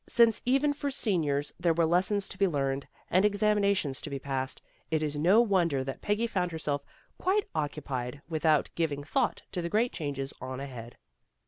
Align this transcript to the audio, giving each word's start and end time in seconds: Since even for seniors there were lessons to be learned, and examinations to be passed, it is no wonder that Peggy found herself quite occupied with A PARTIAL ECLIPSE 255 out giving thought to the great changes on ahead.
Since 0.07 0.41
even 0.45 0.73
for 0.73 0.89
seniors 0.89 1.53
there 1.59 1.75
were 1.75 1.85
lessons 1.85 2.27
to 2.29 2.37
be 2.39 2.47
learned, 2.47 2.87
and 3.11 3.23
examinations 3.23 4.01
to 4.01 4.09
be 4.09 4.17
passed, 4.17 4.59
it 4.89 5.03
is 5.03 5.15
no 5.15 5.41
wonder 5.41 5.83
that 5.83 6.01
Peggy 6.01 6.25
found 6.25 6.51
herself 6.51 6.81
quite 7.19 7.45
occupied 7.53 8.23
with 8.27 8.41
A 8.43 8.47
PARTIAL 8.49 8.61
ECLIPSE 8.61 8.71
255 8.73 8.73
out 8.73 8.75
giving 8.75 9.03
thought 9.03 9.41
to 9.51 9.61
the 9.61 9.69
great 9.69 9.91
changes 9.93 10.33
on 10.41 10.59
ahead. 10.59 10.97